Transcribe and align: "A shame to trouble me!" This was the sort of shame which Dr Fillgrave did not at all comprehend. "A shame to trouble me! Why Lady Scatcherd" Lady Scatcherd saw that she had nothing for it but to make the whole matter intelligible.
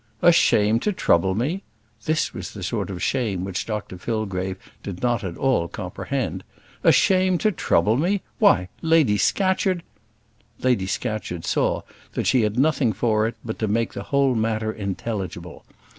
"A 0.23 0.31
shame 0.31 0.79
to 0.79 0.91
trouble 0.91 1.35
me!" 1.35 1.61
This 2.05 2.33
was 2.33 2.53
the 2.55 2.63
sort 2.63 2.89
of 2.89 3.03
shame 3.03 3.43
which 3.45 3.67
Dr 3.67 3.99
Fillgrave 3.99 4.57
did 4.81 5.03
not 5.03 5.23
at 5.23 5.37
all 5.37 5.67
comprehend. 5.67 6.43
"A 6.83 6.91
shame 6.91 7.37
to 7.37 7.51
trouble 7.51 7.97
me! 7.97 8.23
Why 8.39 8.69
Lady 8.81 9.17
Scatcherd" 9.19 9.83
Lady 10.63 10.87
Scatcherd 10.87 11.45
saw 11.45 11.83
that 12.13 12.25
she 12.25 12.41
had 12.41 12.57
nothing 12.57 12.93
for 12.93 13.27
it 13.27 13.35
but 13.45 13.59
to 13.59 13.67
make 13.67 13.93
the 13.93 14.01
whole 14.09 14.33
matter 14.33 14.71
intelligible. 14.71 15.65